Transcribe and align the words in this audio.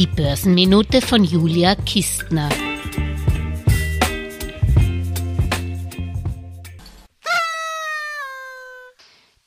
Die 0.00 0.06
Börsenminute 0.06 1.02
von 1.02 1.24
Julia 1.24 1.74
Kistner. 1.74 2.48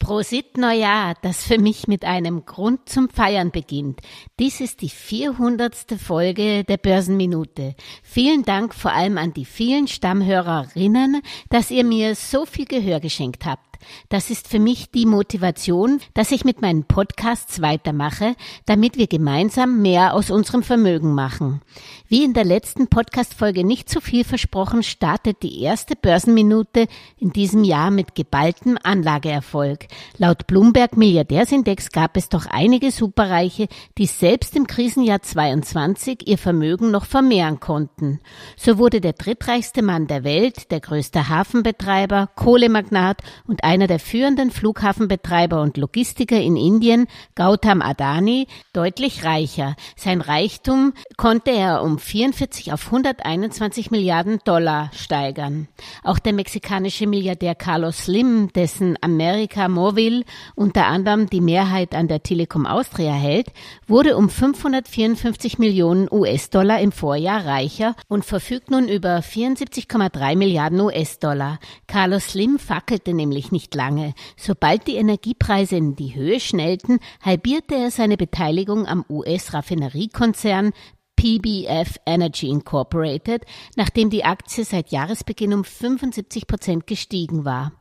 Prosit 0.00 0.56
Neujahr, 0.56 1.14
das 1.22 1.44
für 1.44 1.58
mich 1.58 1.86
mit 1.86 2.04
einem 2.04 2.46
Grund 2.46 2.88
zum 2.88 3.08
Feiern 3.08 3.52
beginnt. 3.52 4.00
Dies 4.40 4.60
ist 4.60 4.80
die 4.80 4.88
400. 4.88 5.72
Folge 6.04 6.64
der 6.64 6.78
Börsenminute. 6.78 7.76
Vielen 8.02 8.42
Dank 8.42 8.74
vor 8.74 8.90
allem 8.90 9.18
an 9.18 9.32
die 9.32 9.44
vielen 9.44 9.86
Stammhörerinnen, 9.86 11.22
dass 11.48 11.70
ihr 11.70 11.84
mir 11.84 12.16
so 12.16 12.44
viel 12.44 12.64
Gehör 12.64 12.98
geschenkt 12.98 13.46
habt. 13.46 13.69
Das 14.08 14.30
ist 14.30 14.48
für 14.48 14.58
mich 14.58 14.90
die 14.90 15.06
Motivation, 15.06 16.00
dass 16.14 16.32
ich 16.32 16.44
mit 16.44 16.62
meinen 16.62 16.84
Podcasts 16.84 17.60
weitermache, 17.62 18.34
damit 18.66 18.96
wir 18.96 19.06
gemeinsam 19.06 19.82
mehr 19.82 20.14
aus 20.14 20.30
unserem 20.30 20.62
Vermögen 20.62 21.14
machen. 21.14 21.62
Wie 22.08 22.24
in 22.24 22.32
der 22.32 22.44
letzten 22.44 22.88
Podcast-Folge 22.88 23.64
nicht 23.64 23.88
zu 23.88 24.00
viel 24.00 24.24
versprochen, 24.24 24.82
startet 24.82 25.42
die 25.42 25.62
erste 25.62 25.96
Börsenminute 25.96 26.86
in 27.18 27.32
diesem 27.32 27.64
Jahr 27.64 27.90
mit 27.90 28.14
geballtem 28.14 28.78
Anlageerfolg. 28.82 29.86
Laut 30.18 30.46
Bloomberg 30.46 30.96
Milliardärsindex 30.96 31.90
gab 31.90 32.16
es 32.16 32.28
doch 32.28 32.46
einige 32.46 32.90
Superreiche, 32.90 33.68
die 33.98 34.06
selbst 34.06 34.56
im 34.56 34.66
Krisenjahr 34.66 35.22
22 35.22 36.26
ihr 36.26 36.38
Vermögen 36.38 36.90
noch 36.90 37.04
vermehren 37.04 37.60
konnten. 37.60 38.20
So 38.56 38.78
wurde 38.78 39.00
der 39.00 39.12
drittreichste 39.12 39.82
Mann 39.82 40.06
der 40.06 40.24
Welt, 40.24 40.70
der 40.70 40.80
größte 40.80 41.28
Hafenbetreiber, 41.28 42.28
Kohlemagnat 42.34 43.22
und 43.46 43.64
einer 43.70 43.86
der 43.86 44.00
führenden 44.00 44.50
Flughafenbetreiber 44.50 45.62
und 45.62 45.76
Logistiker 45.76 46.40
in 46.40 46.56
Indien, 46.56 47.06
Gautam 47.36 47.82
Adani, 47.82 48.48
deutlich 48.72 49.22
reicher. 49.22 49.76
Sein 49.94 50.22
Reichtum 50.22 50.92
konnte 51.16 51.52
er 51.52 51.84
um 51.84 52.00
44 52.00 52.72
auf 52.72 52.86
121 52.86 53.92
Milliarden 53.92 54.40
Dollar 54.44 54.90
steigern. 54.92 55.68
Auch 56.02 56.18
der 56.18 56.32
mexikanische 56.32 57.06
Milliardär 57.06 57.54
Carlos 57.54 58.06
Slim, 58.06 58.52
dessen 58.52 58.98
America 59.02 59.68
Mobile 59.68 60.24
unter 60.56 60.86
anderem 60.86 61.30
die 61.30 61.40
Mehrheit 61.40 61.94
an 61.94 62.08
der 62.08 62.24
Telekom 62.24 62.66
Austria 62.66 63.12
hält, 63.12 63.52
wurde 63.86 64.16
um 64.16 64.28
554 64.28 65.60
Millionen 65.60 66.08
US-Dollar 66.10 66.80
im 66.80 66.90
Vorjahr 66.90 67.46
reicher 67.46 67.94
und 68.08 68.24
verfügt 68.24 68.72
nun 68.72 68.88
über 68.88 69.20
74,3 69.20 70.34
Milliarden 70.34 70.80
US-Dollar. 70.80 71.60
Carlos 71.86 72.30
Slim 72.30 72.58
fackelte 72.58 73.14
nämlich 73.14 73.52
nicht 73.52 73.59
nicht 73.60 73.74
lange. 73.74 74.14
Sobald 74.38 74.86
die 74.86 74.96
Energiepreise 74.96 75.76
in 75.76 75.94
die 75.94 76.14
Höhe 76.14 76.40
schnellten, 76.40 76.98
halbierte 77.20 77.74
er 77.74 77.90
seine 77.90 78.16
Beteiligung 78.16 78.86
am 78.86 79.04
US-Raffineriekonzern 79.10 80.72
PBF 81.14 81.98
Energy 82.06 82.48
Incorporated, 82.48 83.44
nachdem 83.76 84.08
die 84.08 84.24
Aktie 84.24 84.64
seit 84.64 84.90
Jahresbeginn 84.90 85.52
um 85.52 85.64
75 85.64 86.46
Prozent 86.46 86.86
gestiegen 86.86 87.44
war. 87.44 87.72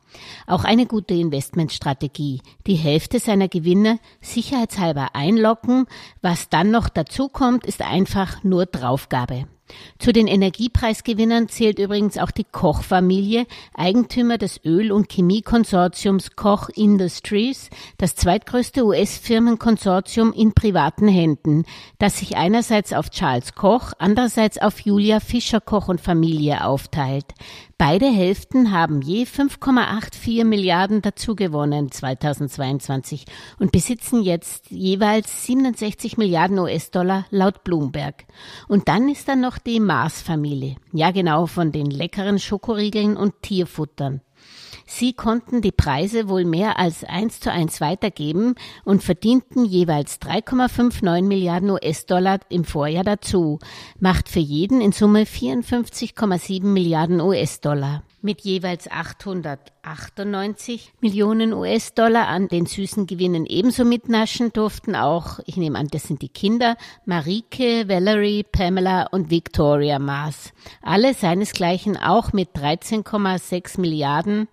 Auch 0.47 0.65
eine 0.65 0.85
gute 0.85 1.13
Investmentstrategie. 1.13 2.41
Die 2.67 2.75
Hälfte 2.75 3.19
seiner 3.19 3.47
Gewinne 3.47 3.99
sicherheitshalber 4.19 5.15
einlocken. 5.15 5.85
Was 6.21 6.49
dann 6.49 6.71
noch 6.71 6.89
dazu 6.89 7.29
kommt, 7.29 7.65
ist 7.65 7.81
einfach 7.81 8.43
nur 8.43 8.65
Draufgabe. 8.65 9.47
Zu 9.97 10.13
den 10.13 10.27
Energiepreisgewinnern 10.27 11.49
zählt 11.49 11.79
übrigens 11.79 12.17
auch 12.17 12.31
die 12.31 12.45
Koch-Familie, 12.45 13.45
Eigentümer 13.73 14.37
des 14.37 14.63
Öl- 14.65 14.91
und 14.91 15.11
Chemiekonsortiums 15.11 16.35
Koch 16.35 16.69
Industries, 16.69 17.69
das 17.97 18.15
zweitgrößte 18.15 18.85
US-Firmenkonsortium 18.85 20.33
in 20.33 20.53
privaten 20.53 21.07
Händen, 21.07 21.65
das 21.97 22.19
sich 22.19 22.37
einerseits 22.37 22.93
auf 22.93 23.09
Charles 23.09 23.55
Koch, 23.55 23.93
andererseits 23.99 24.57
auf 24.57 24.79
Julia 24.79 25.19
Fischer 25.19 25.61
Koch 25.61 25.87
und 25.87 26.01
Familie 26.01 26.65
aufteilt. 26.65 27.25
Beide 27.81 28.07
Hälften 28.07 28.73
haben 28.73 29.01
je 29.01 29.23
5,84 29.23 30.43
Milliarden 30.43 31.01
dazugewonnen 31.01 31.89
2022 31.89 33.23
und 33.57 33.71
besitzen 33.71 34.21
jetzt 34.21 34.69
jeweils 34.69 35.45
67 35.45 36.17
Milliarden 36.17 36.59
US-Dollar 36.59 37.25
laut 37.29 37.63
Bloomberg. 37.63 38.25
Und 38.67 38.89
dann 38.89 39.07
ist 39.07 39.29
da 39.29 39.37
noch 39.37 39.59
die 39.59 39.79
Mars-Familie. 39.79 40.75
Ja 40.91 41.11
genau, 41.11 41.45
von 41.45 41.71
den 41.71 41.89
leckeren 41.89 42.37
Schokoriegeln 42.37 43.15
und 43.15 43.41
Tierfuttern. 43.43 44.19
Sie 44.91 45.13
konnten 45.13 45.61
die 45.61 45.71
Preise 45.71 46.29
wohl 46.29 46.45
mehr 46.45 46.79
als 46.79 47.03
eins 47.03 47.39
zu 47.39 47.51
eins 47.51 47.79
weitergeben 47.79 48.55
und 48.83 49.03
verdienten 49.03 49.63
jeweils 49.63 50.19
3,59 50.19 51.21
Milliarden 51.21 51.69
US-Dollar 51.69 52.39
im 52.49 52.63
Vorjahr 52.63 53.03
dazu, 53.03 53.59
macht 53.99 54.29
für 54.29 54.39
jeden 54.39 54.81
in 54.81 54.91
Summe 54.91 55.25
54,7 55.25 56.65
Milliarden 56.65 57.21
US-Dollar 57.21 58.01
mit 58.21 58.41
jeweils 58.41 58.89
898 58.89 60.93
Millionen 61.01 61.53
US-Dollar 61.53 62.27
an 62.27 62.47
den 62.47 62.65
süßen 62.65 63.07
Gewinnen 63.07 63.45
ebenso 63.45 63.85
mitnaschen 63.85 64.51
durften 64.53 64.95
auch, 64.95 65.39
ich 65.45 65.57
nehme 65.57 65.79
an, 65.79 65.87
das 65.87 66.03
sind 66.03 66.21
die 66.21 66.29
Kinder, 66.29 66.75
Marike, 67.05 67.87
Valerie, 67.87 68.43
Pamela 68.43 69.07
und 69.11 69.29
Victoria 69.29 69.99
Mars. 69.99 70.53
Alle 70.81 71.13
seinesgleichen 71.13 71.97
auch 71.97 72.33
mit 72.33 72.49
13,6 72.55 73.79
Milliarden 73.79 74.47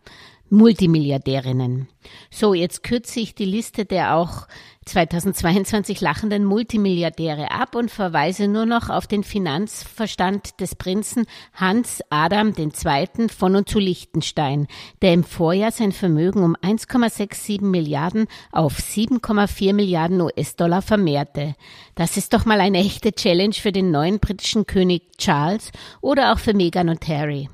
Multimilliardärinnen. 0.51 1.89
So, 2.31 2.55
jetzt 2.55 2.83
kürze 2.83 3.21
ich 3.21 3.35
die 3.35 3.45
Liste 3.45 3.85
der 3.85 4.17
auch 4.17 4.47
2022 4.87 6.01
lachenden 6.01 6.45
Multimilliardäre 6.45 7.51
ab 7.51 7.75
und 7.75 7.91
verweise 7.91 8.47
nur 8.47 8.67
noch 8.67 8.89
auf 8.89 9.09
den 9.09 9.25
Finanzverstand 9.25 10.61
des 10.61 10.77
Prinzen 10.77 11.27
Hans 11.53 12.01
Adam 12.09 12.53
II. 12.57 13.29
von 13.29 13.57
und 13.57 13.69
zu 13.69 13.81
Liechtenstein, 13.81 14.69
der 15.03 15.13
im 15.13 15.25
Vorjahr 15.25 15.73
sein 15.73 15.91
Vermögen 15.91 16.45
um 16.45 16.55
1,67 16.55 17.65
Milliarden 17.65 18.27
auf 18.53 18.79
7,4 18.79 19.73
Milliarden 19.73 20.21
US-Dollar 20.21 20.83
vermehrte. 20.83 21.57
Das 21.97 22.17
ist 22.17 22.33
doch 22.33 22.45
mal 22.45 22.61
eine 22.61 22.79
echte 22.79 23.13
Challenge 23.13 23.55
für 23.55 23.73
den 23.73 23.91
neuen 23.91 24.21
britischen 24.21 24.67
König 24.67 25.19
Charles 25.19 25.73
oder 26.01 26.33
auch 26.33 26.39
für 26.39 26.55
Meghan 26.55 26.89
und 26.89 27.09
Harry. 27.09 27.49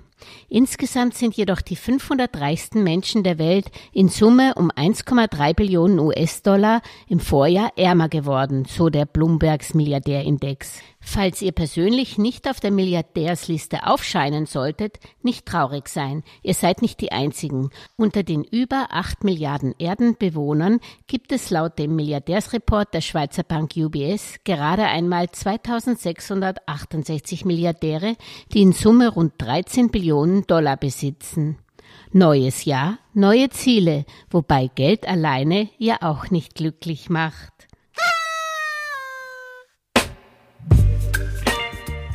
Insgesamt 0.48 1.14
sind 1.14 1.34
jedoch 1.36 1.60
die 1.60 1.76
500 1.76 2.40
reichsten 2.40 2.82
Menschen 2.82 3.22
der 3.22 3.38
Welt 3.38 3.70
in 3.92 4.08
Summe 4.08 4.54
um 4.56 4.70
1,3 4.70 5.54
Billionen 5.54 5.98
US-Dollar 5.98 6.82
im 7.08 7.20
Vorjahr 7.20 7.72
ärmer 7.76 8.08
geworden, 8.08 8.64
so 8.64 8.88
der 8.88 9.06
Bloombergs 9.06 9.74
Milliardärindex. 9.74 10.80
Falls 11.04 11.42
ihr 11.42 11.50
persönlich 11.52 12.16
nicht 12.16 12.48
auf 12.48 12.60
der 12.60 12.70
Milliardärsliste 12.70 13.86
aufscheinen 13.86 14.46
solltet, 14.46 15.00
nicht 15.20 15.46
traurig 15.46 15.88
sein. 15.88 16.22
Ihr 16.42 16.54
seid 16.54 16.80
nicht 16.80 17.00
die 17.00 17.10
Einzigen. 17.10 17.70
Unter 17.96 18.22
den 18.22 18.44
über 18.44 18.86
8 18.90 19.24
Milliarden 19.24 19.74
Erdenbewohnern 19.78 20.78
gibt 21.08 21.32
es 21.32 21.50
laut 21.50 21.76
dem 21.78 21.96
Milliardärsreport 21.96 22.94
der 22.94 23.00
Schweizer 23.00 23.42
Bank 23.42 23.72
UBS 23.76 24.36
gerade 24.44 24.84
einmal 24.84 25.28
2668 25.30 27.44
Milliardäre, 27.44 28.16
die 28.52 28.62
in 28.62 28.72
Summe 28.72 29.08
rund 29.08 29.32
13 29.38 29.90
Billionen 29.90 30.46
Dollar 30.46 30.76
besitzen. 30.76 31.58
Neues 32.12 32.64
Jahr, 32.64 32.98
neue 33.12 33.50
Ziele, 33.50 34.04
wobei 34.30 34.68
Geld 34.68 35.08
alleine 35.08 35.68
ja 35.78 35.96
auch 36.00 36.30
nicht 36.30 36.54
glücklich 36.54 37.10
macht. 37.10 37.71